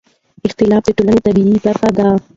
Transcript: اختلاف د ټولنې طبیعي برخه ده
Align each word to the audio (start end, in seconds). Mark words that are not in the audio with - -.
اختلاف 0.47 0.81
د 0.85 0.89
ټولنې 0.97 1.19
طبیعي 1.25 1.57
برخه 1.65 1.89
ده 1.97 2.07